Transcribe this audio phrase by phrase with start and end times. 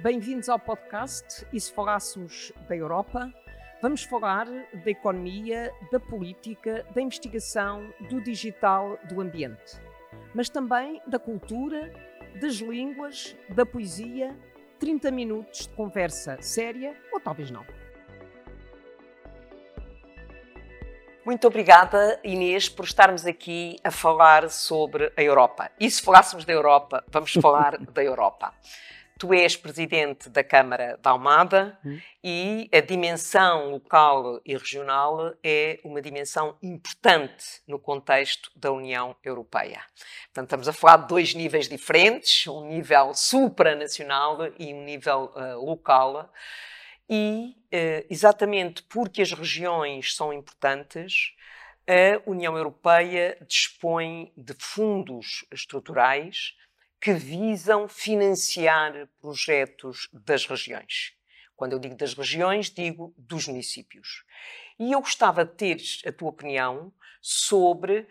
[0.00, 3.32] Bem-vindos ao podcast E se falássemos da Europa?
[3.80, 9.80] Vamos falar da economia, da política, da investigação, do digital, do ambiente.
[10.34, 11.92] Mas também da cultura,
[12.40, 14.36] das línguas, da poesia.
[14.80, 17.64] 30 minutos de conversa séria ou talvez não.
[21.24, 25.70] Muito obrigada, Inês, por estarmos aqui a falar sobre a Europa.
[25.80, 28.52] E se falássemos da Europa, vamos falar da Europa.
[29.16, 32.00] Tu és presidente da Câmara da Almada hum.
[32.22, 39.80] e a dimensão local e regional é uma dimensão importante no contexto da União Europeia.
[40.26, 45.64] Portanto, estamos a falar de dois níveis diferentes, um nível supranacional e um nível uh,
[45.64, 46.28] local.
[47.08, 51.34] E, uh, exatamente porque as regiões são importantes,
[51.86, 56.56] a União Europeia dispõe de fundos estruturais
[57.04, 61.12] que visam financiar projetos das regiões.
[61.54, 64.24] Quando eu digo das regiões, digo dos municípios.
[64.78, 68.08] E eu gostava de ter a tua opinião sobre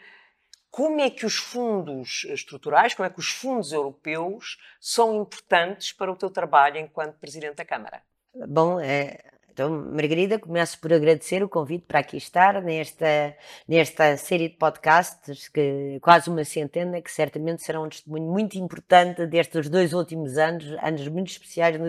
[0.70, 6.12] como é que os fundos estruturais, como é que os fundos europeus são importantes para
[6.12, 8.04] o teu trabalho enquanto Presidente da Câmara.
[8.48, 13.38] Bom, é, então, Margarida, começo por agradecer o convite para aqui estar nesta,
[13.68, 19.28] nesta série de podcasts, que quase uma centena, que certamente será um testemunho muito importante
[19.28, 21.86] destes dois últimos anos, anos muito especiais no,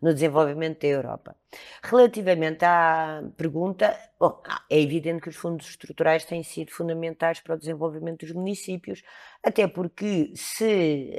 [0.00, 1.36] no desenvolvimento da Europa.
[1.82, 7.58] Relativamente à pergunta, bom, é evidente que os fundos estruturais têm sido fundamentais para o
[7.58, 9.02] desenvolvimento dos municípios,
[9.42, 11.14] até porque se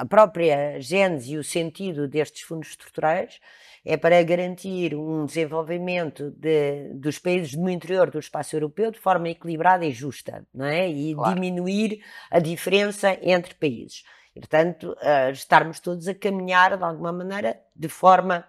[0.00, 3.38] a própria gênese e o sentido destes fundos estruturais
[3.84, 9.28] é para garantir um desenvolvimento de, dos países no interior do espaço europeu de forma
[9.28, 10.88] equilibrada e justa, não é?
[10.88, 11.34] E claro.
[11.34, 14.04] diminuir a diferença entre países.
[14.34, 18.46] E, portanto, uh, estarmos todos a caminhar de alguma maneira de forma,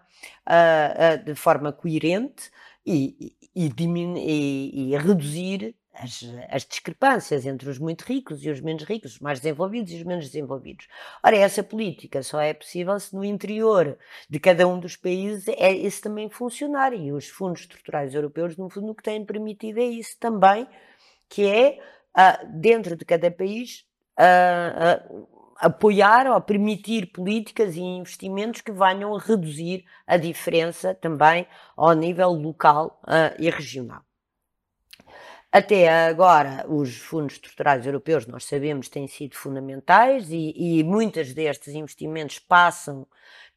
[0.48, 2.50] uh, uh, de forma coerente
[2.86, 8.84] e, e, e, e reduzir as, as, discrepâncias entre os muito ricos e os menos
[8.84, 10.88] ricos, os mais desenvolvidos e os menos desenvolvidos.
[11.24, 13.98] Ora, essa política só é possível se no interior
[14.30, 16.94] de cada um dos países é isso também funcionar.
[16.94, 20.68] E os fundos estruturais europeus, no fundo, o que têm permitido é isso também,
[21.28, 21.80] que é,
[22.18, 23.86] uh, dentro de cada país,
[24.18, 25.28] uh, uh,
[25.58, 31.46] apoiar ou permitir políticas e investimentos que venham a reduzir a diferença também
[31.78, 33.00] ao nível local
[33.38, 34.02] e regional.
[35.52, 41.76] Até agora, os fundos estruturais europeus, nós sabemos, têm sido fundamentais e, e muitos destes
[41.76, 43.06] investimentos passam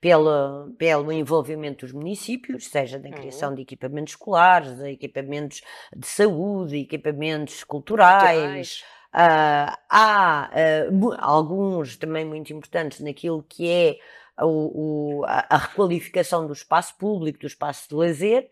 [0.01, 3.55] pelo, pelo envolvimento dos municípios, seja na criação uhum.
[3.55, 5.63] de equipamentos escolares, de equipamentos
[5.97, 8.83] de saúde, equipamentos culturais.
[9.15, 10.51] Uh, há
[10.91, 13.99] uh, alguns também muito importantes naquilo que é
[14.43, 18.51] o, o, a, a requalificação do espaço público, do espaço de lazer,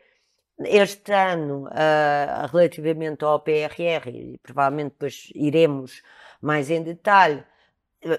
[0.65, 6.03] este ano, uh, relativamente ao PRR, e provavelmente depois iremos
[6.41, 7.45] mais em detalhe,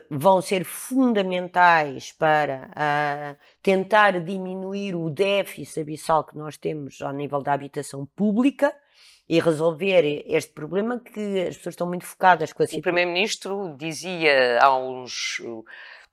[0.09, 7.41] vão ser fundamentais para uh, tentar diminuir o déficit abissal que nós temos ao nível
[7.41, 8.73] da habitação pública
[9.27, 12.79] e resolver este problema que as pessoas estão muito focadas com a situação.
[12.79, 15.41] O Primeiro-Ministro dizia há uns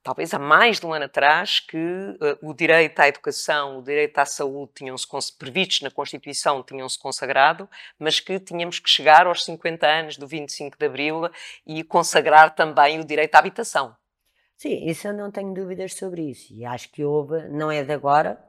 [0.03, 4.17] talvez há mais de um ano atrás, que uh, o direito à educação, o direito
[4.17, 5.07] à saúde tinham-se
[5.37, 7.69] previstos na Constituição, tinham-se consagrado,
[7.99, 11.29] mas que tínhamos que chegar aos 50 anos do 25 de Abril
[11.65, 13.95] e consagrar também o direito à habitação.
[14.57, 16.53] Sim, isso eu não tenho dúvidas sobre isso.
[16.53, 18.39] E acho que houve, não é de agora,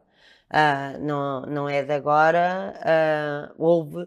[0.51, 4.07] uh, não, não é de agora, uh, houve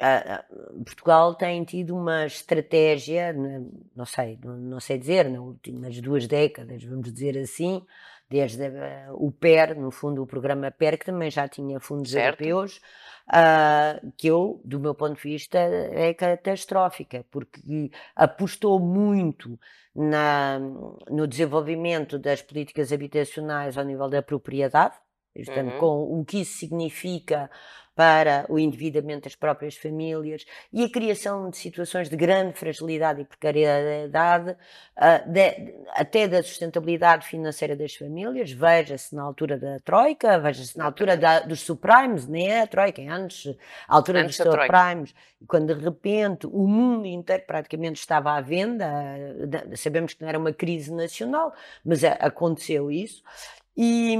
[0.00, 3.32] Uh, Portugal tem tido uma estratégia,
[3.96, 7.84] não sei, não, sei dizer, nas últimas duas décadas, vamos dizer assim,
[8.30, 12.42] desde uh, o PER, no fundo o programa PER, que também já tinha fundos certo.
[12.42, 12.80] europeus,
[13.28, 19.58] uh, que eu, do meu ponto de vista, é catastrófica, porque apostou muito
[19.92, 20.60] na,
[21.10, 24.94] no desenvolvimento das políticas habitacionais ao nível da propriedade,
[25.46, 25.78] portanto, uhum.
[25.78, 27.50] com o que isso significa
[27.98, 33.24] para o endividamento das próprias famílias e a criação de situações de grande fragilidade e
[33.24, 38.52] precariedade, uh, de, até da sustentabilidade financeira das famílias.
[38.52, 43.02] Veja-se na altura da Troika, veja-se na altura da, dos subprimes, nem é a Troika,
[43.02, 43.52] é antes,
[43.88, 45.12] a altura antes dos subprimes,
[45.48, 48.86] quando de repente o mundo inteiro praticamente estava à venda.
[49.74, 51.52] Sabemos que não era uma crise nacional,
[51.84, 53.24] mas aconteceu isso.
[53.76, 54.16] E,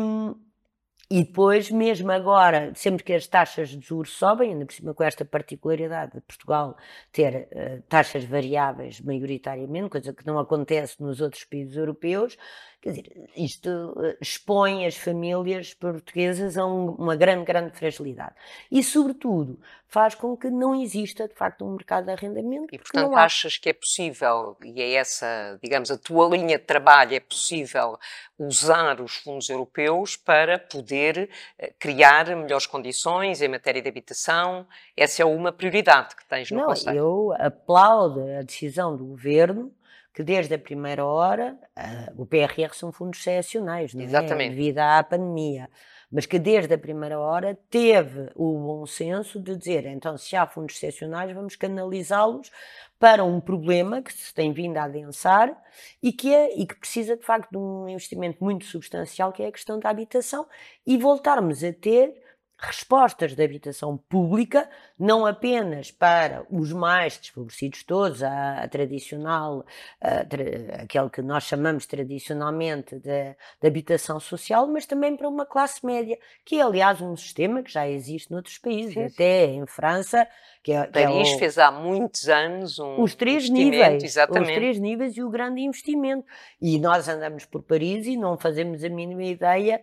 [1.10, 5.02] e depois, mesmo agora, sempre que as taxas de juros sobem, ainda por cima com
[5.02, 6.76] esta particularidade de Portugal
[7.10, 12.36] ter uh, taxas variáveis maioritariamente, coisa que não acontece nos outros países europeus,
[12.80, 13.68] Quer dizer, isto
[14.04, 18.34] eh, expõe as famílias portuguesas a um, uma grande, grande fragilidade.
[18.70, 19.58] E, sobretudo,
[19.88, 22.72] faz com que não exista, de facto, um mercado de arrendamento.
[22.72, 27.14] E, portanto, achas que é possível, e é essa, digamos, a tua linha de trabalho,
[27.14, 27.98] é possível
[28.38, 34.68] usar os fundos europeus para poder eh, criar melhores condições em matéria de habitação?
[34.96, 36.96] Essa é uma prioridade que tens no não, Conselho.
[36.96, 39.74] Eu aplaudo a decisão do Governo
[40.18, 44.04] que desde a primeira hora, uh, o PRR são fundos excepcionais, não é?
[44.04, 44.46] Exatamente.
[44.46, 44.56] é?
[44.56, 45.70] Devido à pandemia.
[46.10, 50.44] Mas que desde a primeira hora teve o bom senso de dizer, então se há
[50.44, 52.50] fundos excepcionais, vamos canalizá-los
[52.98, 55.56] para um problema que se tem vindo a adensar
[56.02, 59.46] e que, é, e que precisa de facto de um investimento muito substancial, que é
[59.46, 60.48] a questão da habitação,
[60.84, 62.12] e voltarmos a ter
[62.60, 64.68] respostas de habitação pública,
[64.98, 69.64] não apenas para os mais desfavorecidos todos, a, a tradicional,
[70.00, 70.42] a, tra,
[70.82, 76.18] aquele que nós chamamos tradicionalmente de, de, habitação social, mas também para uma classe média,
[76.44, 80.26] que é aliás um sistema que já existe noutros países, sim, até em França,
[80.60, 84.50] que é, que Paris é o, fez há muitos anos um os três níveis, exatamente.
[84.50, 86.26] os três níveis e o grande investimento.
[86.60, 89.80] E nós andamos por Paris e não fazemos a mínima ideia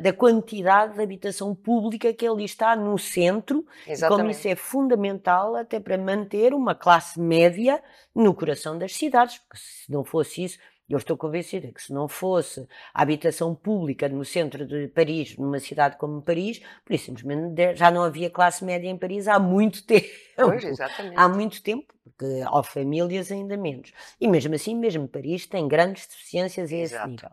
[0.00, 3.64] da quantidade de habitação pública que ali está no centro,
[4.08, 7.82] como isso é fundamental até para manter uma classe média
[8.14, 10.58] no coração das cidades, porque se não fosse isso
[10.92, 15.58] eu estou convencida que se não fosse a habitação pública no centro de Paris, numa
[15.58, 19.84] cidade como Paris, por isso simplesmente já não havia classe média em Paris há muito
[19.86, 20.06] tempo.
[20.36, 21.16] Pois, exatamente.
[21.16, 23.92] Há muito tempo, porque há famílias ainda menos.
[24.20, 27.08] E mesmo assim, mesmo Paris tem grandes deficiências a esse Exato.
[27.08, 27.30] nível.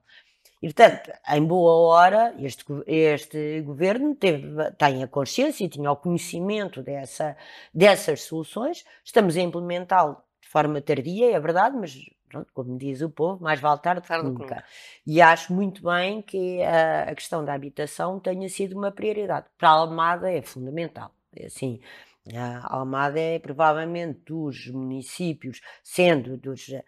[0.62, 5.96] E, portanto, em boa hora, este, este governo teve, tem a consciência e tinha o
[5.96, 7.38] conhecimento dessa,
[7.74, 8.84] dessas soluções.
[9.04, 11.96] Estamos a implementá-lo de forma tardia, é verdade, mas
[12.28, 14.64] pronto, como diz o povo, mais vale tarde, tarde que nunca.
[15.06, 19.48] E acho muito bem que a, a, questão da habitação tenha sido uma prioridade.
[19.58, 21.12] Para a Almada é fundamental.
[21.36, 21.80] É assim,
[22.36, 26.84] a Almada é provavelmente dos municípios, sendo dos, uh,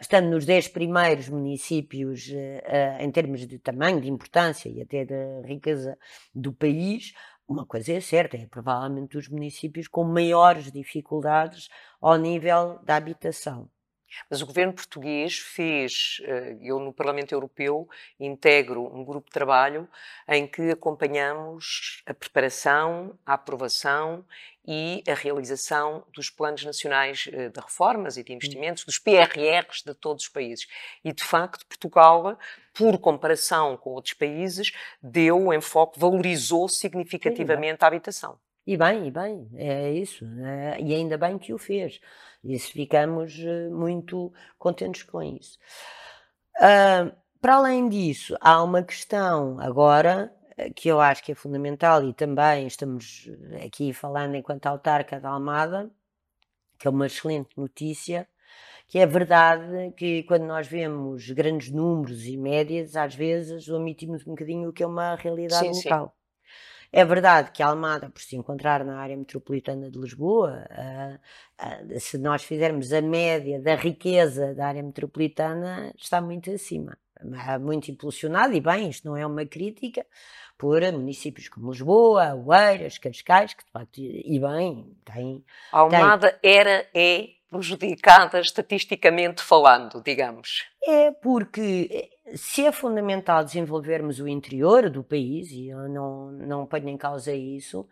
[0.00, 5.04] estando nos 10 primeiros municípios uh, uh, em termos de tamanho, de importância e até
[5.04, 5.98] da riqueza
[6.34, 7.12] do país,
[7.48, 11.68] uma coisa é certa, é provavelmente dos municípios com maiores dificuldades
[12.00, 13.68] ao nível da habitação.
[14.30, 17.88] Mas o governo português fez, eh, eu no Parlamento Europeu
[18.18, 19.88] integro um grupo de trabalho
[20.28, 24.24] em que acompanhamos a preparação, a aprovação
[24.66, 29.94] e a realização dos planos nacionais eh, de reformas e de investimentos, dos PRRs de
[29.94, 30.66] todos os países.
[31.04, 32.38] E, de facto, Portugal,
[32.72, 34.72] por comparação com outros países,
[35.02, 38.38] deu enfoque, valorizou significativamente a habitação.
[38.66, 40.24] E bem, e bem, é isso.
[40.24, 42.00] É, e ainda bem que o fez.
[42.44, 45.58] Isso ficamos eh, muito contentes com isso.
[46.56, 52.04] Uh, para além disso, há uma questão agora eh, que eu acho que é fundamental
[52.04, 53.28] e também estamos
[53.64, 55.90] aqui falando enquanto autarca da Almada,
[56.78, 58.28] que é uma excelente notícia,
[58.86, 64.30] que é verdade que quando nós vemos grandes números e médias, às vezes omitimos um
[64.30, 66.06] bocadinho o que é uma realidade sim, local.
[66.08, 66.21] Sim.
[66.92, 72.00] É verdade que a Almada, por se encontrar na área metropolitana de Lisboa, uh, uh,
[72.00, 76.98] se nós fizermos a média da riqueza da área metropolitana, está muito acima.
[77.60, 80.04] Muito impulsionado, e bem, isto não é uma crítica,
[80.58, 85.44] por municípios como Lisboa, Oeiras, Cascais, que de facto, e bem, tem.
[85.70, 86.52] A Almada tem...
[86.52, 90.64] era, é prejudicada estatisticamente falando, digamos.
[90.84, 96.88] É porque se é fundamental desenvolvermos o interior do país, e eu não, não ponho
[96.88, 97.88] em causa isso,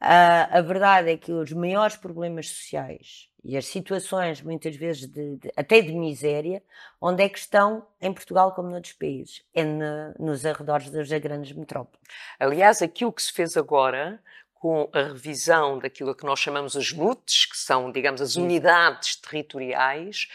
[0.00, 5.36] a, a verdade é que os maiores problemas sociais e as situações, muitas vezes, de,
[5.36, 6.62] de, até de miséria,
[7.00, 9.44] onde é que estão em Portugal como noutros países?
[9.54, 12.00] É na, nos arredores das grandes metrópoles.
[12.38, 14.20] Aliás, aquilo que se fez agora
[14.54, 20.28] com a revisão daquilo que nós chamamos as MUTs, que são, digamos, as unidades territoriais,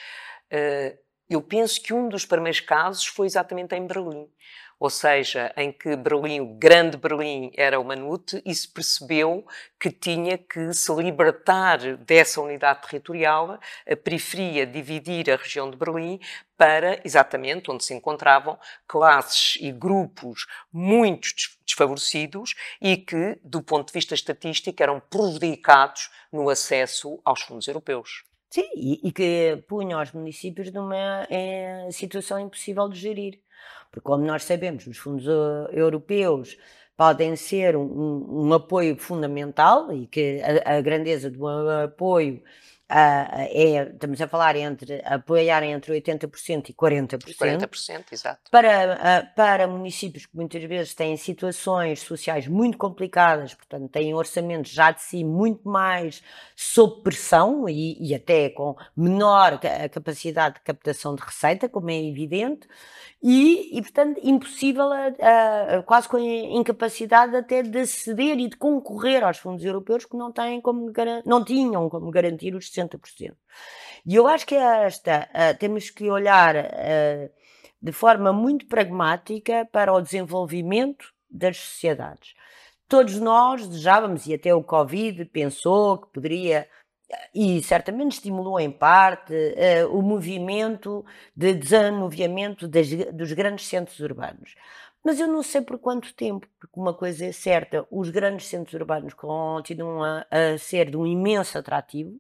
[0.52, 0.98] uh,
[1.30, 4.28] eu penso que um dos primeiros casos foi exatamente em Berlim.
[4.80, 9.44] Ou seja, em que Berlim, o grande Berlim, era o Manute e se percebeu
[9.80, 16.20] que tinha que se libertar dessa unidade territorial, a periferia dividir a região de Berlim
[16.56, 18.58] para exatamente onde se encontravam
[18.88, 21.28] classes e grupos muito
[21.66, 28.28] desfavorecidos e que, do ponto de vista estatístico, eram prejudicados no acesso aos fundos europeus.
[28.50, 31.28] Sim, e, e que punha os municípios numa
[31.92, 33.40] situação impossível de gerir.
[33.92, 36.58] Porque, como nós sabemos, os fundos uh, europeus
[36.96, 42.42] podem ser um, um, um, apoio fundamental e que a, a grandeza do apoio
[42.90, 47.36] Uh, é, estamos a falar entre apoiar entre 80% e 40%.
[47.36, 48.50] 40%, exato.
[48.50, 54.72] Para, uh, para municípios que muitas vezes têm situações sociais muito complicadas, portanto, têm orçamentos
[54.72, 56.24] já de si muito mais
[56.56, 59.60] sob pressão e, e até com menor
[59.92, 62.70] capacidade de captação de receita, como é evidente,
[63.22, 69.24] e, e portanto, impossível, a, a, quase com incapacidade até de aceder e de concorrer
[69.24, 70.92] aos fundos europeus que não, têm como,
[71.26, 73.36] não tinham como garantir os 60%.
[74.06, 77.30] E eu acho que esta, uh, temos que olhar uh,
[77.82, 82.34] de forma muito pragmática para o desenvolvimento das sociedades.
[82.88, 86.68] Todos nós desejávamos, e até o Covid pensou que poderia
[87.34, 91.06] e certamente estimulou em parte uh, o movimento
[91.36, 94.56] de desanuviamento das, dos grandes centros urbanos.
[95.04, 98.74] Mas eu não sei por quanto tempo, porque uma coisa é certa, os grandes centros
[98.74, 102.20] urbanos continuam a, a ser de um imenso atrativo,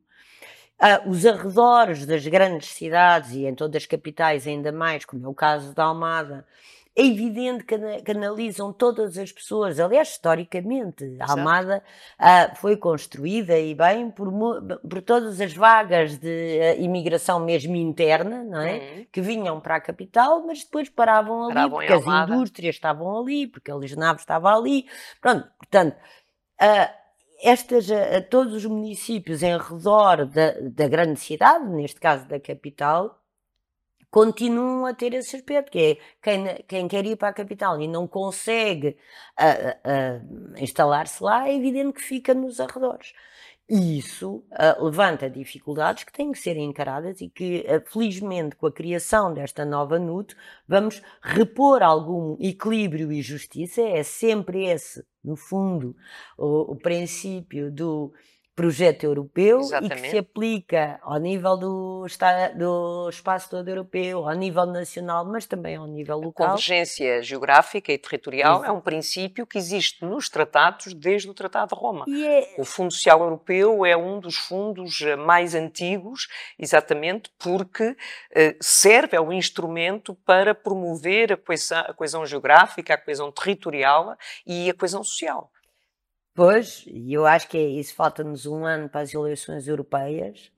[0.79, 5.29] Uh, os arredores das grandes cidades e em todas as capitais ainda mais, como é
[5.29, 6.45] o caso da Almada,
[6.97, 9.79] é evidente que canalizam todas as pessoas.
[9.79, 11.83] Aliás, historicamente, a Almada
[12.19, 14.31] uh, foi construída e bem por,
[14.89, 18.73] por todas as vagas de uh, imigração mesmo interna, não é?
[18.73, 19.07] Uhum.
[19.11, 23.45] Que vinham para a capital, mas depois paravam ali, paravam porque as indústrias estavam ali,
[23.45, 24.87] porque a Lisnave estava ali.
[25.21, 25.95] Pronto, portanto.
[26.59, 27.06] Uh,
[27.41, 27.87] estas,
[28.29, 33.21] todos os municípios em redor da, da grande cidade, neste caso da capital,
[34.09, 37.87] continuam a ter esse aspecto, que é quem, quem quer ir para a capital e
[37.87, 38.97] não consegue
[40.57, 43.13] instalar-se lá, é evidente que fica nos arredores.
[43.69, 48.65] E isso uh, levanta dificuldades que têm que ser encaradas e que, uh, felizmente, com
[48.67, 50.33] a criação desta nova NUT,
[50.65, 53.81] vamos repor algum equilíbrio e justiça.
[53.81, 55.93] É sempre esse, no fundo,
[56.37, 58.13] o, o princípio do
[58.57, 59.99] projeto europeu Exatamente.
[59.99, 62.07] e que se aplica ao nível do,
[62.55, 66.47] do espaço todo europeu, ao nível nacional, mas também ao nível local.
[66.47, 71.75] A convergência geográfica e territorial é um princípio que existe nos tratados desde o Tratado
[71.75, 72.05] de Roma.
[72.09, 72.55] É...
[72.59, 77.95] O Fundo Social Europeu é um dos fundos eh, mais antigos, exatamente porque
[78.33, 84.17] eh, serve, é um instrumento para promover a coesão, a coesão geográfica, a coesão territorial
[84.47, 85.51] e a coesão social.
[86.37, 87.95] Pois, e eu acho que é isso.
[87.95, 90.51] Falta-nos um ano para as eleições europeias.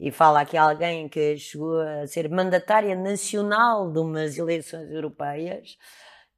[0.00, 5.76] E fala aqui alguém que chegou a ser mandatária nacional de umas eleições europeias.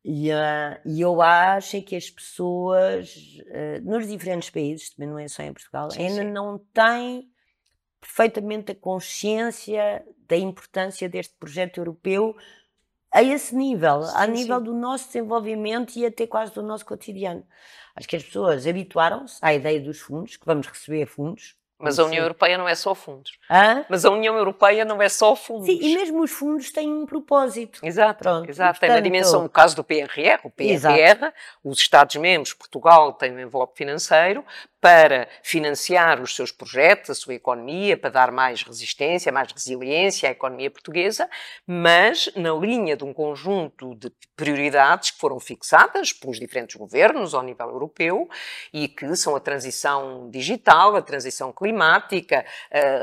[0.04, 3.14] E, uh, e eu acho que as pessoas,
[3.46, 6.30] uh, nos diferentes países, também não é só em Portugal, sim, ainda sim.
[6.32, 7.30] não têm
[8.00, 12.34] perfeitamente a consciência da importância deste projeto europeu
[13.12, 17.44] a esse nível, sim, a nível do nosso desenvolvimento e até quase do nosso cotidiano.
[17.94, 21.56] Acho que as pessoas habituaram-se à ideia dos fundos, que vamos receber fundos.
[21.82, 23.32] Mas a União Europeia não é só fundos.
[23.50, 23.86] Hã?
[23.88, 25.66] Mas a União Europeia não é só fundos.
[25.66, 27.80] Sim, e mesmo os fundos têm um propósito.
[27.82, 28.72] Exato, Pronto, exato.
[28.72, 31.32] Portanto, tem uma dimensão, no caso do PRR, o PRR, exato.
[31.64, 34.44] os Estados-membros, Portugal tem um envelope financeiro,
[34.80, 40.32] para financiar os seus projetos, a sua economia, para dar mais resistência, mais resiliência à
[40.32, 41.28] economia portuguesa,
[41.66, 47.42] mas na linha de um conjunto de prioridades que foram fixadas pelos diferentes governos ao
[47.42, 48.28] nível europeu
[48.72, 52.44] e que são a transição digital, a transição climática,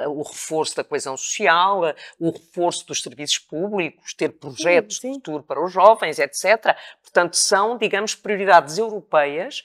[0.06, 5.02] uh, o reforço da coesão social, uh, o reforço dos serviços públicos, ter projetos sim,
[5.02, 5.08] sim.
[5.10, 6.76] de futuro para os jovens, etc.
[7.04, 9.64] Portanto, são, digamos, prioridades europeias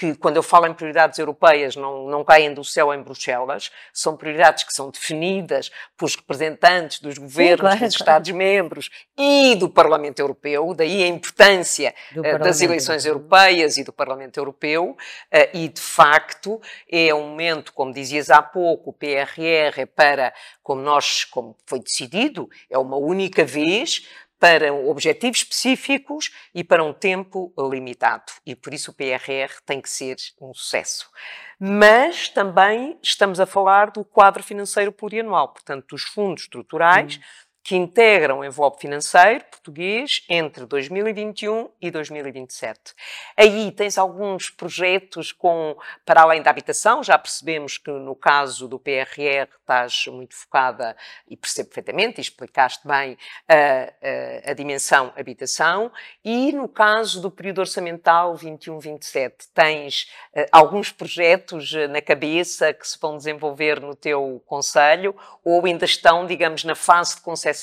[0.00, 4.16] que, quando eu falo em prioridades europeias, não, não caem do céu em Bruxelas, são
[4.16, 10.72] prioridades que são definidas pelos representantes dos governos, claro, dos Estados-membros e do Parlamento Europeu,
[10.74, 16.58] daí a importância uh, das eleições europeias e do Parlamento Europeu, uh, e de facto
[16.90, 21.78] é um momento, como dizias há pouco, o PRR é para, como nós, como foi
[21.78, 24.08] decidido, é uma única vez,
[24.40, 28.32] para objetivos específicos e para um tempo limitado.
[28.44, 31.10] E por isso o PRR tem que ser um sucesso.
[31.58, 37.18] Mas também estamos a falar do quadro financeiro plurianual, portanto, dos fundos estruturais.
[37.18, 42.94] Hum que integram o envelope financeiro português entre 2021 e 2027.
[43.36, 48.78] Aí tens alguns projetos com, para além da habitação, já percebemos que no caso do
[48.78, 50.96] PRR estás muito focada
[51.28, 53.16] e percebo perfeitamente, e explicaste bem
[53.48, 55.92] a, a, a dimensão habitação,
[56.24, 62.86] e no caso do período orçamental 21-27, tens uh, alguns projetos eh, na cabeça que
[62.86, 65.14] se vão desenvolver no teu conselho
[65.44, 67.59] ou ainda estão, digamos, na fase de concessão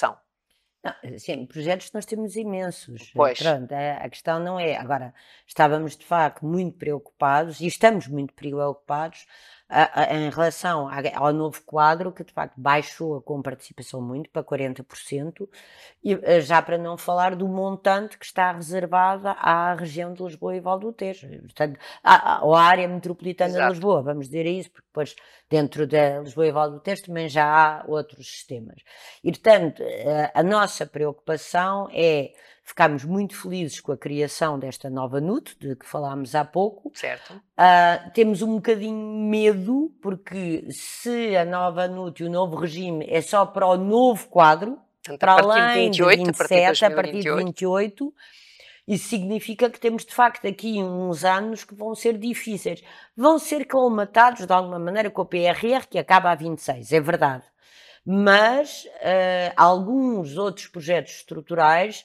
[0.83, 3.11] Não, sim, projetos nós temos imensos.
[3.13, 3.39] Pois.
[3.39, 4.77] Pronto, a, a, questão não é.
[4.77, 5.13] Agora,
[5.45, 9.25] estávamos de facto muito preocupados e estamos muito preocupados
[9.69, 14.43] a, a, em relação ao novo quadro, que de facto baixou com participação muito, para
[14.43, 15.47] 40%,
[16.03, 20.55] e, eh, já para não falar do montante que está reservada à região de Lisboa
[20.55, 23.65] e Val do Tejo, portanto, à, à área metropolitana Exato.
[23.65, 25.15] de Lisboa, vamos dizer isso, porque depois
[25.49, 28.81] dentro da Lisboa e Val do Tejo também já há outros sistemas.
[29.23, 29.83] E, portanto,
[30.33, 32.31] a, a nossa preocupação é
[32.67, 36.91] Ficámos muito felizes com a criação desta nova NUT, de que falámos há pouco.
[36.93, 37.31] Certo.
[37.33, 43.21] Uh, temos um bocadinho medo, porque se a nova NUT e o novo regime é
[43.21, 47.33] só para o novo quadro, Portanto, para além de, 28, de 27, a partir de
[47.33, 48.13] 28,
[48.85, 52.83] isso significa que temos de facto aqui uns anos que vão ser difíceis.
[53.15, 57.45] Vão ser colmatados de alguma maneira com o PRR, que acaba a 26, é verdade.
[58.05, 62.03] Mas uh, alguns outros projetos estruturais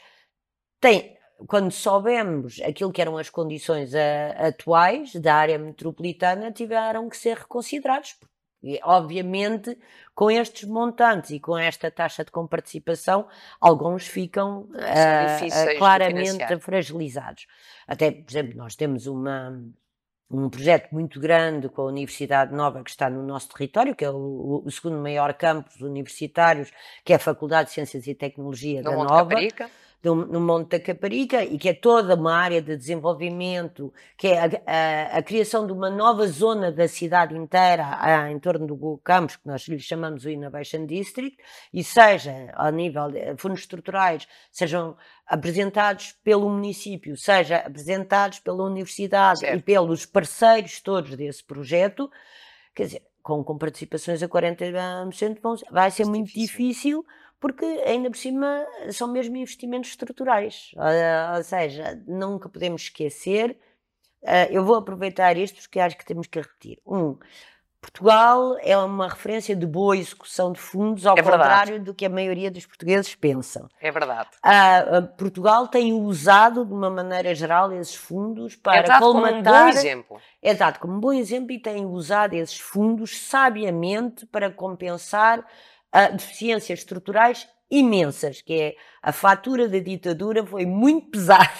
[0.83, 7.17] tem, quando soubemos aquilo que eram as condições a, atuais da área metropolitana, tiveram que
[7.17, 8.17] ser reconsiderados.
[8.65, 9.77] E, obviamente,
[10.15, 13.27] com estes montantes e com esta taxa de comparticipação,
[13.61, 17.47] alguns ficam uh, claramente fragilizados.
[17.87, 19.61] Até, por exemplo, nós temos uma,
[20.31, 24.11] um projeto muito grande com a Universidade Nova que está no nosso território, que é
[24.11, 26.73] o, o segundo maior campus universitários,
[27.05, 29.29] que é a Faculdade de Ciências e Tecnologia no da Nova.
[29.29, 29.71] Caparica
[30.05, 34.51] no Monte da Caparica e que é toda uma área de desenvolvimento, que é a,
[34.67, 39.47] a, a criação de uma nova zona da cidade inteira em torno do campus, que
[39.47, 41.37] nós lhe chamamos o Innovation District,
[41.73, 49.41] e seja ao nível de fundos estruturais, sejam apresentados pelo município, seja apresentados pela universidade
[49.41, 49.59] certo.
[49.59, 52.11] e pelos parceiros todos desse projeto,
[52.75, 57.07] quer dizer, com, com participações a 40% vai ser muito difícil
[57.43, 60.71] porque ainda por cima são mesmo investimentos estruturais.
[61.37, 63.59] Ou seja, nunca podemos esquecer.
[64.23, 66.79] Eh, eu vou aproveitar isto porque acho que temos que repetir.
[66.87, 67.19] Um,
[67.81, 72.09] Portugal é uma referência de boa execução de fundos, ao é contrário do que a
[72.09, 73.69] maioria dos portugueses pensam.
[73.81, 74.31] É verdade.
[74.39, 79.43] Uh, Portugal tem usado, de uma maneira geral, esses fundos para é dado colmatar...
[79.43, 80.21] como um bom exemplo.
[80.41, 85.45] É dado como um bom exemplo e tem usado esses fundos sabiamente para compensar
[85.95, 91.51] uh, deficiências estruturais imensas, que é a fatura da ditadura foi muito pesada.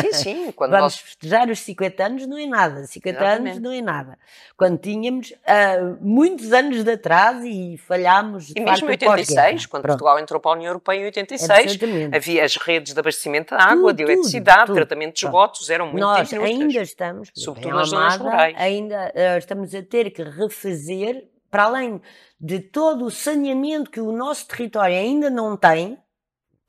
[0.00, 0.52] Sim, sim.
[0.56, 0.96] Quando Vamos nós...
[0.96, 3.50] festejar os 50 anos não é nada, 50 Exatamente.
[3.50, 4.18] anos não é nada.
[4.56, 8.50] Quando tínhamos uh, muitos anos de atraso e falhámos.
[8.56, 9.98] E mesmo em 86, quando Pronto.
[9.98, 12.16] Portugal entrou para a União Europeia em 86, Exatamente.
[12.16, 15.86] havia as redes de abastecimento de água, tudo, de eletricidade, tudo, tratamento de esgotos, eram
[15.86, 18.56] muito Nós ainda estamos, sobretudo nas zonas rurais.
[18.58, 22.00] Ainda uh, estamos a ter que refazer para além
[22.40, 25.98] de todo o saneamento que o nosso território ainda não tem,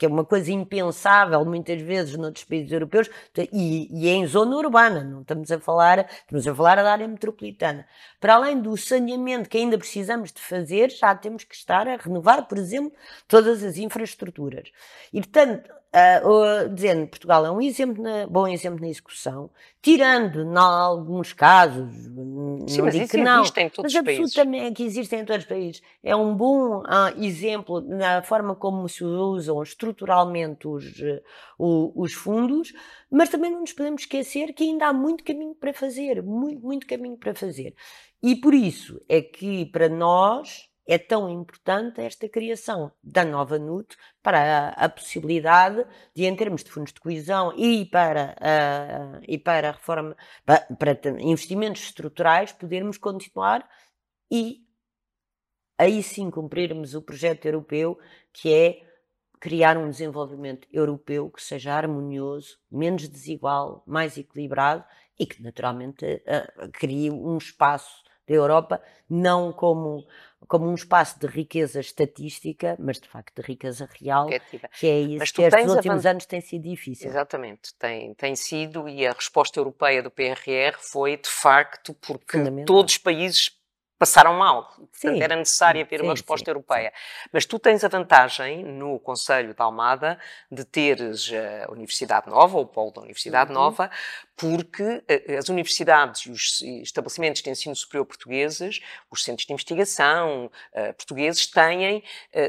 [0.04, 3.10] que é uma coisa impensável muitas vezes noutros países europeus,
[3.54, 7.08] e, e, é em zona urbana, não estamos a falar, estamos a falar da área
[7.08, 7.88] metropolitana.
[8.20, 12.50] Para além do saneamento que ainda precisamos de fazer, já temos que estar a renovar,
[12.50, 12.92] por exemplo,
[13.30, 14.70] todas as infraestruturas.
[15.14, 20.42] E, portanto, Uh, uh, dizendo Portugal é um exemplo na, bom exemplo na execução, tirando
[20.42, 23.44] em alguns casos, Sim, não mas digo que não,
[23.78, 25.84] mas absolutamente que existe em todos os países.
[26.04, 29.62] É um bom uh, exemplo na forma como se usam
[29.94, 30.86] estruturalmente os,
[31.58, 32.74] os fundos,
[33.10, 36.88] mas também não nos podemos esquecer que ainda há muito caminho para fazer, muito, muito
[36.88, 37.76] caminho para fazer.
[38.22, 43.96] E por isso é que para nós é tão importante esta criação da nova NUT
[44.22, 49.38] para a, a possibilidade de, em termos de fundos de coesão e para, uh, e
[49.38, 53.66] para a reforma, para, para investimentos estruturais, podermos continuar
[54.30, 54.58] e
[55.78, 57.98] aí sim cumprirmos o projeto europeu
[58.34, 58.93] que é
[59.44, 64.86] criar um desenvolvimento europeu que seja harmonioso, menos desigual, mais equilibrado
[65.20, 70.08] e que naturalmente uh, crie um espaço da Europa não como
[70.48, 74.28] como um espaço de riqueza estatística, mas de facto de riqueza real,
[74.80, 77.10] que é isso mas que estes últimos anos tem sido difícil.
[77.10, 82.94] Exatamente, tem, tem sido, e a resposta europeia do PRR foi de facto porque todos
[82.94, 83.50] os países
[84.04, 84.70] passaram mal.
[84.92, 86.92] Portanto, era necessário haver sim, uma resposta sim, europeia.
[86.94, 87.30] Sim.
[87.32, 90.20] Mas tu tens a vantagem, no Conselho da Almada,
[90.52, 91.32] de teres
[91.66, 93.58] a Universidade Nova, ou o Polo da Universidade uhum.
[93.58, 93.90] Nova,
[94.36, 100.46] porque eh, as universidades e os estabelecimentos de ensino superior portugueses, os centros de investigação
[100.74, 102.04] uh, portugueses, têm,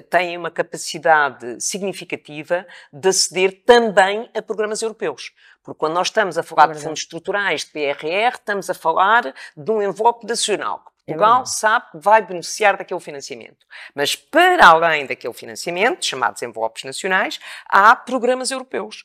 [0.09, 5.33] têm uma capacidade significativa de aceder também a programas europeus.
[5.63, 9.35] Porque quando nós estamos a falar é de fundos estruturais de PRR, estamos a falar
[9.57, 13.67] de um envelope nacional, Portugal é sabe que vai beneficiar daquele financiamento.
[13.95, 19.05] Mas para além daquele financiamento, chamados envelopes nacionais, há programas europeus.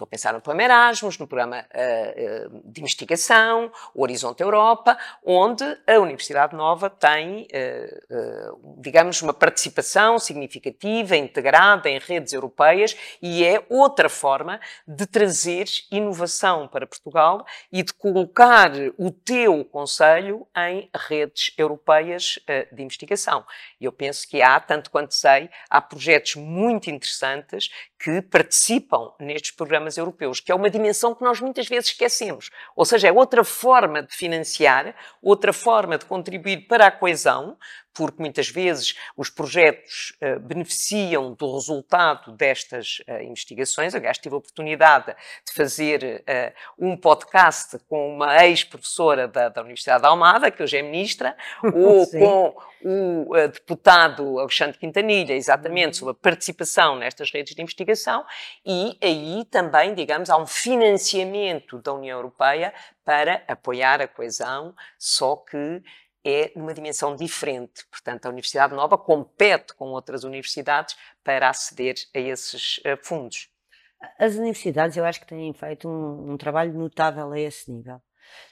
[0.00, 5.62] Estou a pensar no programa Erasmus, no programa uh, de investigação, o Horizonte Europa, onde
[5.86, 13.62] a Universidade Nova tem, uh, digamos, uma participação significativa, integrada em redes europeias e é
[13.68, 14.58] outra forma
[14.88, 22.38] de trazer inovação para Portugal e de colocar o teu Conselho em redes europeias
[22.72, 23.44] de investigação.
[23.78, 29.89] Eu penso que há, tanto quanto sei, há projetos muito interessantes que participam nestes programas
[29.96, 32.50] europeus, que é uma dimensão que nós muitas vezes esquecemos.
[32.74, 37.56] Ou seja, é outra forma de financiar, outra forma de contribuir para a coesão,
[37.94, 43.94] porque muitas vezes os projetos uh, beneficiam do resultado destas uh, investigações.
[43.94, 45.14] Aliás, tive a oportunidade
[45.46, 50.76] de fazer uh, um podcast com uma ex-professora da, da, Universidade de Almada, que hoje
[50.76, 51.36] é ministra,
[51.74, 55.94] ou com o deputado Alexandre Quintanilha, exatamente, uhum.
[55.94, 58.24] sobre a participação nestas redes de investigação,
[58.64, 62.72] e aí também, digamos, há um financiamento da União Europeia
[63.04, 65.82] para apoiar a coesão, só que
[66.24, 67.86] é numa dimensão diferente.
[67.90, 73.48] Portanto, a Universidade Nova compete com outras universidades para aceder a esses uh, fundos.
[74.18, 78.00] As universidades, eu acho que têm feito um, um, trabalho notável a esse nível.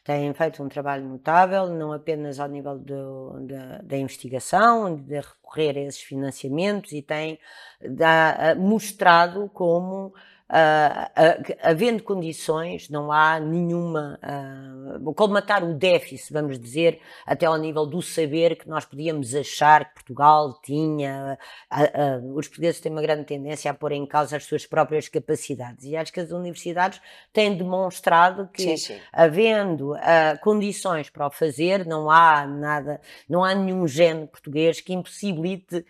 [0.04, 5.76] Têm feito um trabalho notável, não apenas ao nível do, da, da, investigação, de recorrer
[5.78, 7.38] a esses financiamentos, e têm
[7.80, 10.12] da, mostrado como
[10.50, 14.18] uh, havendo condições, não há nenhuma.
[14.22, 19.84] Uh, colmatar o déficit, vamos dizer, até ao nível do saber que nós podíamos achar
[19.86, 21.38] que Portugal tinha.
[21.70, 25.84] Uh, os portugueses têm uma grande tendência a pôr em causa as suas próprias capacidades.
[25.84, 27.00] E acho que as universidades
[27.32, 28.98] têm demonstrado que, sim, sim.
[29.12, 29.94] havendo
[30.42, 35.84] condições para o fazer, não há nada, não há nenhum gene português que impossibilite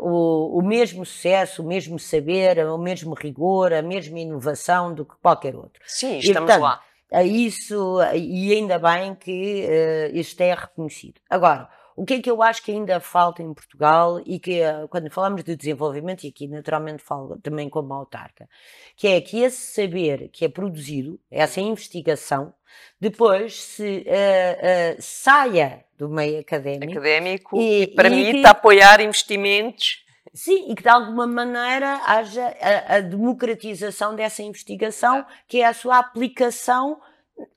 [0.00, 5.14] o, o mesmo sucesso, o mesmo saber, o mesmo rigor, a mesma inovação do que
[5.22, 5.82] qualquer outro.
[5.86, 6.82] Sim, estamos e, portanto, lá.
[7.12, 11.20] A isso, e ainda bem que uh, isto é reconhecido.
[11.28, 14.86] Agora, o que é que eu acho que ainda falta em Portugal e que, uh,
[14.88, 18.48] quando falamos de desenvolvimento, e aqui naturalmente falo também como autarca,
[18.96, 22.54] que é que esse saber que é produzido, essa investigação,
[23.00, 30.70] depois se uh, saia do meio académico, académico e, e permita que, apoiar investimentos Sim,
[30.70, 35.98] e que de alguma maneira haja a, a democratização dessa investigação, que é a sua
[35.98, 37.00] aplicação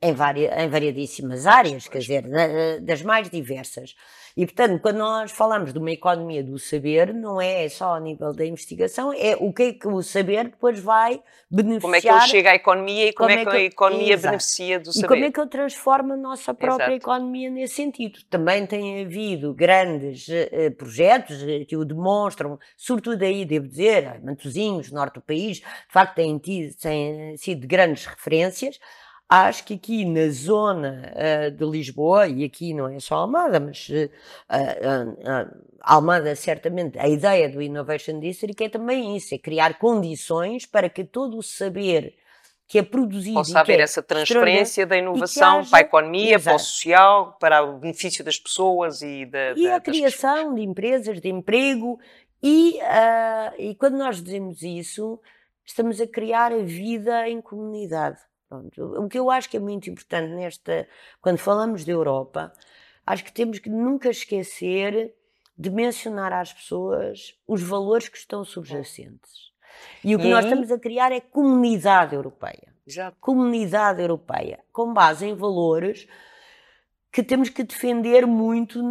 [0.02, 2.24] em, varia, em variadíssimas áreas, quer dizer,
[2.82, 3.96] das mais diversas.
[4.36, 8.34] E, portanto, quando nós falamos de uma economia do saber, não é só a nível
[8.34, 11.82] da investigação, é o que é que o saber depois vai beneficiar.
[11.82, 14.14] Como é que ele chega à economia e como, como é, é que a economia
[14.14, 14.32] exato.
[14.32, 15.06] beneficia do saber.
[15.06, 16.98] E como é que ele transforma a nossa própria exato.
[16.98, 18.20] economia nesse sentido.
[18.28, 24.92] Também tem havido grandes uh, projetos uh, que o demonstram, sobretudo aí, devo dizer, Mantozinhos,
[24.92, 28.80] norte do país, de facto têm, tido, têm sido grandes referências.
[29.30, 33.90] Acho que aqui na zona uh, de Lisboa, e aqui não é só Almada, mas
[33.90, 34.10] uh,
[34.50, 40.88] uh, Almada certamente, a ideia do Innovation District é também isso, é criar condições para
[40.90, 42.16] que todo o saber
[42.68, 43.36] que é produzido.
[43.36, 46.44] Possa haver é essa transferência da inovação haja, para a economia, exato.
[46.44, 49.54] para o social, para o benefício das pessoas e da.
[49.56, 52.00] E da, a criação de empresas, de emprego,
[52.42, 52.78] e,
[53.58, 55.20] e quando nós dizemos isso,
[55.66, 58.18] estamos a criar a vida em comunidade.
[58.54, 59.04] Pronto.
[59.04, 60.88] O que eu acho que é muito importante nesta,
[61.22, 62.54] quando falamos de Europa,
[63.06, 65.16] acho que temos que nunca esquecer
[65.58, 69.52] de mencionar às pessoas os valores que estão subjacentes.
[70.04, 72.74] E o que e nós estamos a criar é comunidade europeia.
[72.86, 73.18] Exato.
[73.20, 76.08] Comunidade europeia, com base em valores
[77.14, 78.82] que temos que defender muito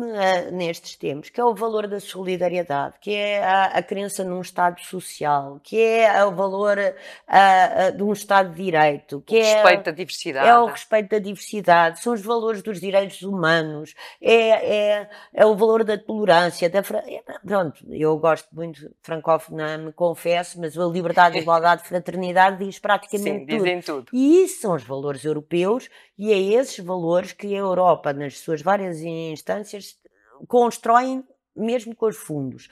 [0.53, 4.81] nestes tempos, que é o valor da solidariedade, que é a, a crença num Estado
[4.81, 6.79] social, que é o valor
[7.27, 10.49] a, a, de um Estado de Direito, que o é respeito à diversidade.
[10.49, 15.57] É o respeito da diversidade, são os valores dos direitos humanos, é, é, é o
[15.57, 21.39] valor da tolerância, da, é, pronto, eu gosto muito francófona, me confesso, mas a liberdade,
[21.43, 23.65] igualdade, fraternidade diz praticamente Sim, tudo.
[23.65, 24.07] Dizem tudo.
[24.13, 28.63] E isso são os valores europeus e é esses valores que a Europa, nas suas
[28.63, 29.99] várias instâncias,
[30.47, 32.69] constroem mesmo com os fundos.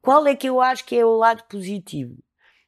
[0.00, 2.16] Qual é que eu acho que é o lado positivo?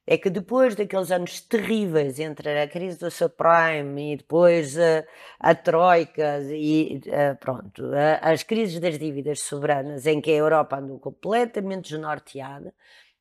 [0.07, 5.05] É que depois daqueles anos terríveis entre a crise do subprime e depois a,
[5.41, 10.77] a troika e a, pronto, a, as crises das dívidas soberanas em que a Europa
[10.79, 12.73] andou completamente desnorteada,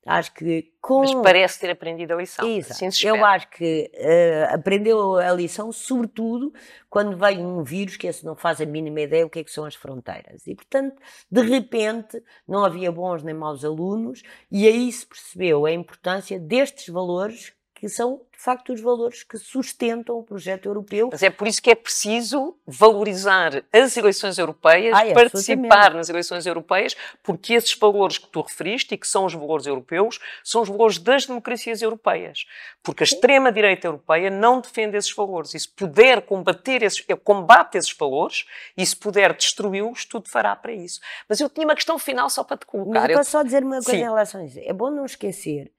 [0.06, 1.00] Acho que com.
[1.00, 2.48] Mas parece ter aprendido a lição.
[2.48, 2.86] Exato.
[2.86, 6.54] Assim Eu acho que uh, aprendeu a lição, sobretudo
[6.88, 9.50] quando veio um vírus que esse não faz a mínima ideia o que é que
[9.50, 10.46] são as fronteiras.
[10.46, 15.72] E, portanto, de repente, não havia bons nem maus alunos, e aí se percebeu a
[15.72, 17.52] importância destes valores
[17.86, 21.10] que são, de facto, os valores que sustentam o projeto europeu.
[21.12, 26.10] Mas é por isso que é preciso valorizar as eleições europeias, Ah, é, participar nas
[26.10, 30.64] eleições europeias, porque esses valores que tu referiste e que são os valores europeus, são
[30.64, 32.48] os valores das democracias europeias.
[32.82, 35.54] Porque a extrema-direita europeia não defende esses valores.
[35.54, 38.46] E se puder combater esses, eh, combate esses valores,
[38.76, 41.00] e se puder destruí-los, tudo fará para isso.
[41.30, 43.06] Mas eu tinha uma questão final só para te Mas colocar.
[43.12, 43.98] eu Eu- posso só dizer uma coisa Sim.
[43.98, 44.60] em relação a isso.
[44.60, 45.72] É bom não esquecer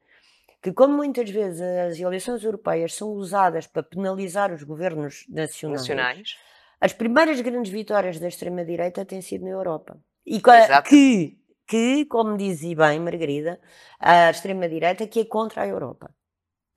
[0.67, 6.37] que, como muitas vezes as eleições europeias são usadas para penalizar os governos nacionais, nacionais.
[6.81, 9.97] as primeiras grandes vitórias da extrema-direita têm sido na Europa.
[10.27, 10.89] E Exato.
[10.89, 13.61] que, que, como dizia bem Margarida,
[14.01, 16.13] a extrema-direita que é contra a Europa.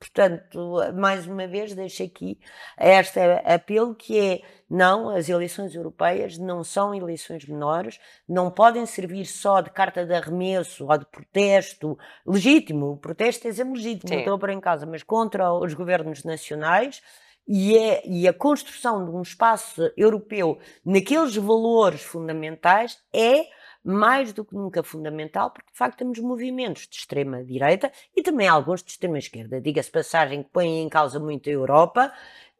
[0.00, 2.40] Portanto, mais uma vez, deixo aqui
[2.80, 9.26] este apelo que é, não, as eleições europeias não são eleições menores, não podem servir
[9.26, 14.20] só de carta de arremesso ou de protesto legítimo, o protesto é sempre legítimo, Sim.
[14.20, 17.02] estou a pôr em causa, mas contra os governos nacionais,
[17.46, 23.44] e, é, e a construção de um espaço europeu naqueles valores fundamentais é
[23.84, 28.82] mais do que nunca fundamental, porque de facto temos movimentos de extrema-direita e também alguns
[28.82, 32.12] de extrema-esquerda, diga-se passagem, que põem em causa muito a Europa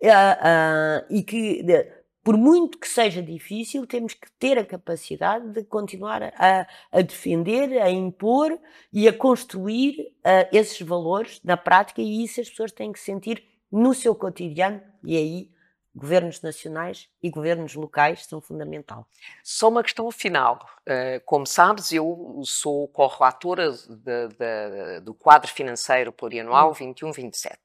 [0.04, 5.50] ah, ah, e que, de- por muito que seja difícil, temos que ter a capacidade
[5.52, 8.58] de continuar a, a defender, a impor
[8.92, 13.44] e a construir ah, esses valores na prática, e isso as pessoas têm que sentir
[13.70, 15.50] no seu cotidiano, e aí
[15.94, 19.06] governos nacionais e governos locais são fundamental.
[19.42, 20.64] Só uma questão final.
[20.88, 27.56] Uh, como sabes, eu sou correlatora de- de- do quadro financeiro plurianual 21-27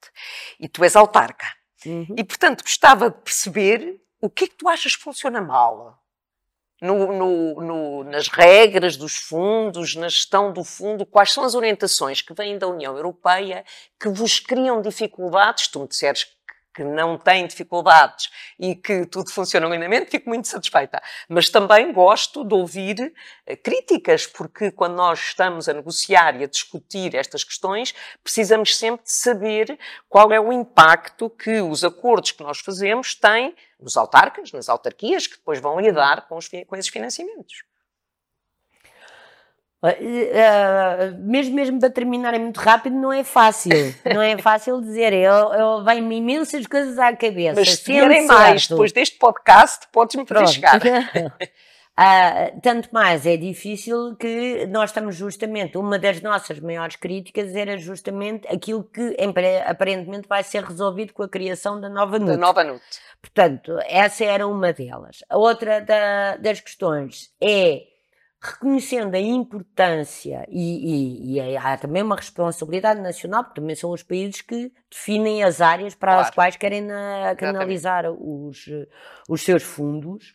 [0.60, 1.46] e tu és autarca.
[1.86, 2.08] Uhum.
[2.18, 6.02] E, portanto, gostava de perceber o que é que tu achas que funciona mal
[6.82, 12.22] no- no- no- nas regras dos fundos, na gestão do fundo, quais são as orientações
[12.22, 13.64] que vêm da União Europeia
[14.00, 15.68] que vos criam dificuldades?
[15.68, 16.35] Tu me disseres
[16.76, 21.02] que não têm dificuldades e que tudo funciona lindamente, fico muito satisfeita.
[21.30, 23.14] Mas também gosto de ouvir
[23.46, 29.06] eh, críticas, porque quando nós estamos a negociar e a discutir estas questões, precisamos sempre
[29.06, 34.52] de saber qual é o impacto que os acordos que nós fazemos têm nos autarcas,
[34.52, 37.64] nas autarquias, que depois vão lidar com, os com esses financiamentos.
[39.88, 43.72] Eh, eh, mesmo, mesmo para terminarem muito rápido, não é fácil.
[44.06, 45.14] Não é fácil dizer.
[45.14, 47.60] Eu, eu vem-me imensas coisas à cabeça.
[47.60, 50.80] Mas se vierem mais depois deste podcast, podes-me chegar.
[51.98, 57.78] Ah, tanto mais é difícil que nós estamos justamente, uma das nossas maiores críticas era
[57.78, 59.16] justamente aquilo que
[59.66, 62.38] aparentemente vai ser resolvido com a criação da nova Da NUT.
[62.38, 62.82] nova NUT.
[63.22, 65.24] Portanto, essa era uma delas.
[65.30, 67.84] A outra da- das questões é
[68.54, 74.04] reconhecendo a importância e, e- e há também uma responsabilidade nacional, porque também são os
[74.04, 76.36] países que definem as áreas para as Claro.
[76.36, 78.66] quais querem na- canalizar os,
[79.28, 80.34] os seus fundos.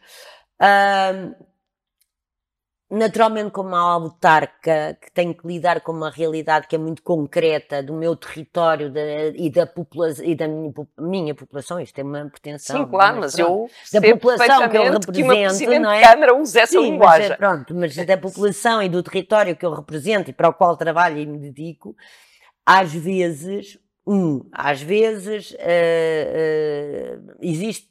[2.90, 7.83] Naturalmente, como uma autarca que tem que lidar com uma realidade que é muito concreta
[7.83, 12.29] do meu território da- e, da popula e da minha, minha população, isto é uma
[12.29, 12.85] pretensão.
[12.85, 13.70] Sim, claro, mas pronto.
[13.92, 16.00] eu Da população que eu perfeitamente que uma represento, Presidente não é?
[16.03, 17.37] Câmara usa essa Sim, mas, é, linguagem.
[17.37, 21.18] pronto, mas da população e do território que eu represento e para o qual trabalho
[21.18, 21.94] e me dedico,
[22.66, 27.88] às vezes, um, às vezes eh, eh, existe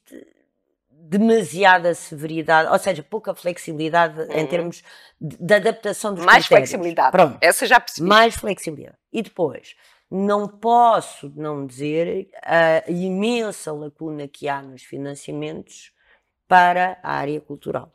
[1.10, 4.48] demasiada severidade, ou seja, pouca flexibilidade em Uhum.
[4.48, 4.84] termos
[5.20, 6.70] de, de adaptação dos Mais critérios.
[6.70, 7.12] flexibilidade.
[7.12, 8.08] Pronto, Essa já percebi.
[8.08, 8.98] mais flexibilidade.
[9.12, 9.76] E depois,
[10.12, 15.92] não posso não dizer a imensa lacuna que há nos financiamentos
[16.48, 17.92] para a área cultural.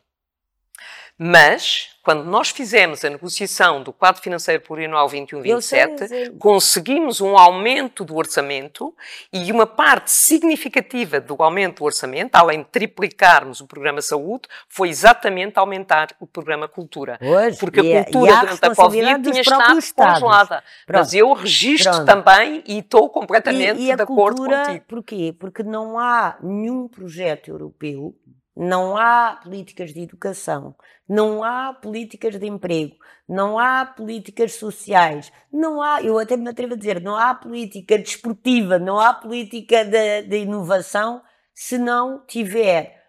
[1.16, 5.08] Mas, quando nós fizemos a negociação do quadro financeiro plurianual
[5.44, 6.30] Eu sei, 21-27, eu sei.
[6.30, 8.92] conseguimos um aumento do orçamento
[9.32, 14.88] e uma parte significativa do aumento do orçamento, além de triplicarmos o programa saúde, foi
[14.88, 17.16] exatamente aumentar o programa cultura.
[17.20, 20.14] Pois, Porque e a cultura durante a Covid tinha estado Estados.
[20.20, 20.64] congelada.
[20.84, 20.98] Pronto.
[21.00, 22.06] Mas eu registro Pronto.
[22.06, 24.84] também e estou completamente E, e de acordo cultura, contigo.
[24.88, 25.32] porquê?
[25.38, 28.14] Porque não há nenhum projeto europeu,
[28.56, 30.74] não há políticas de educação,
[31.08, 32.96] não há políticas de emprego,
[33.28, 37.98] não há políticas sociais, não há, eu até me atrevo a dizer, não há política
[37.98, 41.22] desportiva, não há política de, de inovação
[41.54, 43.02] se não tiver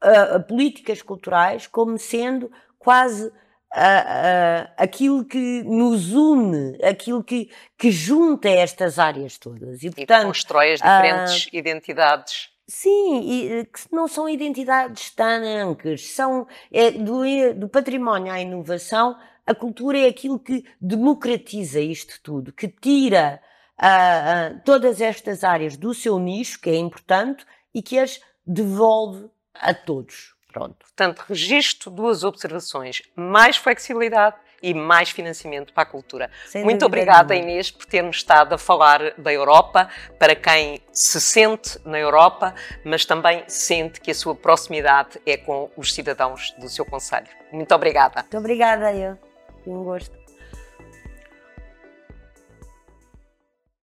[0.00, 3.30] ah, políticas culturais como sendo quase
[3.72, 9.82] ah, ah, aquilo que nos une, aquilo que, que junta estas áreas todas.
[9.82, 12.49] E, E portanto, constrói as diferentes identidades.
[12.72, 18.40] Sim, e eh, que não são identidades estanques, são é, do, e- do património à
[18.40, 23.42] inovação, a cultura é aquilo que democratiza isto tudo, que tira
[23.76, 29.28] uh, uh, todas estas áreas do seu nicho, que é importante, e que as devolve
[29.52, 30.36] a todos.
[30.52, 30.76] Pronto.
[30.78, 36.30] Portanto, registro duas observações: mais flexibilidade e mais financiamento para a cultura.
[36.46, 37.50] Sem Muito obrigada, nenhuma.
[37.52, 43.04] Inês, por termos estado a falar da Europa, para quem se sente na Europa, mas
[43.04, 47.28] também sente que a sua proximidade é com os cidadãos do seu Conselho.
[47.52, 48.20] Muito obrigada.
[48.20, 49.16] Muito obrigada, eu.
[49.66, 50.19] Um gosto.